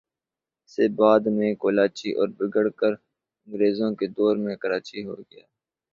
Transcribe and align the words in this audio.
سے 0.71 0.83
بعد 0.99 1.23
میں 1.35 1.51
کولاچی 1.63 2.09
اور 2.13 2.27
بگڑ 2.37 2.65
کر 2.79 2.91
انگریزوں 3.47 3.91
کے 3.99 4.07
دور 4.17 4.35
میں 4.43 4.55
کراچی 4.61 4.99
ھو 5.05 5.13
گئی 5.19 5.41